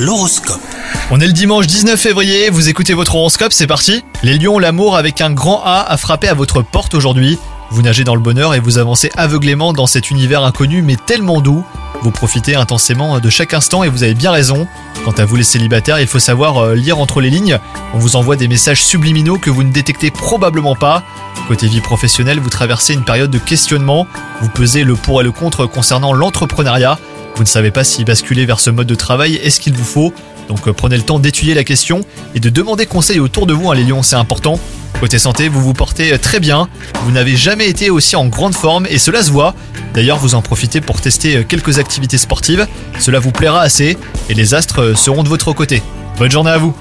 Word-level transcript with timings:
L'horoscope. 0.00 0.62
On 1.10 1.20
est 1.20 1.26
le 1.26 1.34
dimanche 1.34 1.66
19 1.66 2.00
février, 2.00 2.48
vous 2.48 2.70
écoutez 2.70 2.94
votre 2.94 3.16
horoscope, 3.16 3.52
c'est 3.52 3.66
parti 3.66 4.02
Les 4.22 4.38
lions, 4.38 4.58
l'amour 4.58 4.96
avec 4.96 5.20
un 5.20 5.30
grand 5.30 5.60
A 5.62 5.84
a 5.86 5.98
frappé 5.98 6.26
à 6.26 6.32
votre 6.32 6.62
porte 6.62 6.94
aujourd'hui. 6.94 7.38
Vous 7.70 7.82
nagez 7.82 8.02
dans 8.02 8.14
le 8.14 8.22
bonheur 8.22 8.54
et 8.54 8.60
vous 8.60 8.78
avancez 8.78 9.10
aveuglément 9.18 9.74
dans 9.74 9.86
cet 9.86 10.10
univers 10.10 10.42
inconnu 10.42 10.80
mais 10.80 10.96
tellement 10.96 11.42
doux. 11.42 11.66
Vous 12.00 12.12
profitez 12.12 12.54
intensément 12.54 13.20
de 13.20 13.28
chaque 13.28 13.52
instant 13.52 13.84
et 13.84 13.90
vous 13.90 14.02
avez 14.02 14.14
bien 14.14 14.30
raison. 14.30 14.66
Quant 15.04 15.12
à 15.18 15.26
vous 15.26 15.36
les 15.36 15.44
célibataires, 15.44 16.00
il 16.00 16.06
faut 16.06 16.18
savoir 16.18 16.56
euh, 16.56 16.74
lire 16.74 16.98
entre 16.98 17.20
les 17.20 17.28
lignes. 17.28 17.58
On 17.92 17.98
vous 17.98 18.16
envoie 18.16 18.36
des 18.36 18.48
messages 18.48 18.82
subliminaux 18.82 19.36
que 19.36 19.50
vous 19.50 19.64
ne 19.64 19.70
détectez 19.70 20.10
probablement 20.10 20.76
pas. 20.76 21.02
Côté 21.46 21.68
vie 21.68 21.82
professionnelle, 21.82 22.40
vous 22.40 22.48
traversez 22.48 22.94
une 22.94 23.04
période 23.04 23.30
de 23.30 23.38
questionnement. 23.38 24.06
Vous 24.40 24.48
pesez 24.48 24.82
le 24.82 24.94
pour 24.94 25.20
et 25.20 25.24
le 25.24 25.32
contre 25.32 25.66
concernant 25.66 26.14
l'entrepreneuriat. 26.14 26.98
Vous 27.40 27.44
ne 27.44 27.48
savez 27.48 27.70
pas 27.70 27.84
si 27.84 28.04
basculer 28.04 28.44
vers 28.44 28.60
ce 28.60 28.68
mode 28.68 28.86
de 28.86 28.94
travail 28.94 29.36
est 29.36 29.48
ce 29.48 29.60
qu'il 29.60 29.72
vous 29.72 29.82
faut. 29.82 30.12
Donc 30.48 30.68
euh, 30.68 30.74
prenez 30.74 30.98
le 30.98 31.02
temps 31.02 31.18
d'étudier 31.18 31.54
la 31.54 31.64
question 31.64 32.02
et 32.34 32.38
de 32.38 32.50
demander 32.50 32.84
conseil 32.84 33.18
autour 33.18 33.46
de 33.46 33.54
vous, 33.54 33.70
hein, 33.70 33.74
les 33.74 33.82
lions, 33.82 34.02
c'est 34.02 34.16
important. 34.16 34.60
Côté 35.00 35.18
santé, 35.18 35.48
vous 35.48 35.62
vous 35.62 35.72
portez 35.72 36.12
euh, 36.12 36.18
très 36.18 36.38
bien. 36.38 36.68
Vous 37.02 37.12
n'avez 37.12 37.36
jamais 37.36 37.66
été 37.70 37.88
aussi 37.88 38.14
en 38.14 38.26
grande 38.26 38.54
forme 38.54 38.86
et 38.90 38.98
cela 38.98 39.22
se 39.22 39.30
voit. 39.30 39.54
D'ailleurs, 39.94 40.18
vous 40.18 40.34
en 40.34 40.42
profitez 40.42 40.82
pour 40.82 41.00
tester 41.00 41.36
euh, 41.38 41.42
quelques 41.42 41.78
activités 41.78 42.18
sportives. 42.18 42.66
Cela 42.98 43.20
vous 43.20 43.32
plaira 43.32 43.62
assez 43.62 43.96
et 44.28 44.34
les 44.34 44.52
astres 44.52 44.92
seront 44.94 45.22
de 45.22 45.30
votre 45.30 45.54
côté. 45.54 45.82
Bonne 46.18 46.30
journée 46.30 46.50
à 46.50 46.58
vous 46.58 46.76